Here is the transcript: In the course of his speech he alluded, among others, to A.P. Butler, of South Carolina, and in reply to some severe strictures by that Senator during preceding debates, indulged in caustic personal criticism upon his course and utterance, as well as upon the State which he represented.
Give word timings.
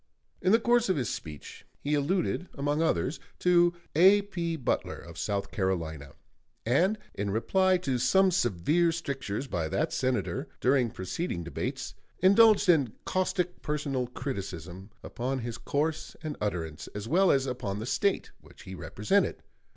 In 0.41 0.51
the 0.51 0.59
course 0.59 0.89
of 0.89 0.95
his 0.97 1.11
speech 1.11 1.63
he 1.79 1.93
alluded, 1.93 2.49
among 2.55 2.81
others, 2.81 3.19
to 3.37 3.71
A.P. 3.95 4.55
Butler, 4.55 4.95
of 4.97 5.19
South 5.19 5.51
Carolina, 5.51 6.13
and 6.65 6.97
in 7.13 7.29
reply 7.29 7.77
to 7.77 7.99
some 7.99 8.31
severe 8.31 8.91
strictures 8.91 9.45
by 9.45 9.69
that 9.69 9.93
Senator 9.93 10.47
during 10.59 10.89
preceding 10.89 11.43
debates, 11.43 11.93
indulged 12.17 12.67
in 12.67 12.93
caustic 13.05 13.61
personal 13.61 14.07
criticism 14.07 14.89
upon 15.03 15.37
his 15.37 15.59
course 15.59 16.15
and 16.23 16.35
utterance, 16.41 16.87
as 16.95 17.07
well 17.07 17.29
as 17.29 17.45
upon 17.45 17.77
the 17.77 17.85
State 17.85 18.31
which 18.39 18.63
he 18.63 18.73
represented. 18.73 19.43